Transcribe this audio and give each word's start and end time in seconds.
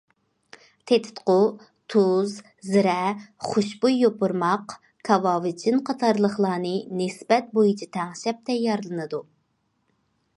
تېتىتقۇ 0.91 1.33
تۇز، 1.93 2.31
زىرە، 2.69 2.95
خۇشبۇي 3.49 3.99
يوپۇرماق، 4.05 4.75
كاۋاۋىچىن 5.09 5.79
قاتارلىقلارنى 5.91 6.73
نىسبەت 7.03 7.53
بويىچە 7.59 7.91
تەڭشەپ 7.99 8.41
تەييارلىنىدۇ. 8.51 9.25